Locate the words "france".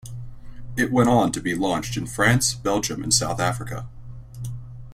2.07-2.55